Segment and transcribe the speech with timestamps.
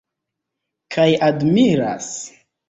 [0.95, 2.11] Kaj admiras.